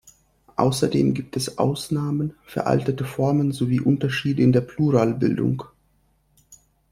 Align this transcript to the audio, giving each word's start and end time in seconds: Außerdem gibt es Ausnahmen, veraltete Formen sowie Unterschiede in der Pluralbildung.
Außerdem 0.55 1.13
gibt 1.13 1.37
es 1.37 1.59
Ausnahmen, 1.59 2.33
veraltete 2.47 3.05
Formen 3.05 3.51
sowie 3.51 3.81
Unterschiede 3.81 4.41
in 4.41 4.51
der 4.51 4.61
Pluralbildung. 4.61 5.61